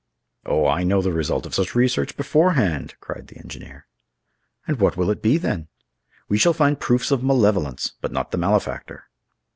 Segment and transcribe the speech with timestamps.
[0.47, 3.85] "Oh, I know the result of such research beforehand!" cried the engineer.
[4.65, 5.67] "And what will it be, then?"
[6.27, 9.03] "We shall find proofs of malevolence, but not the malefactor."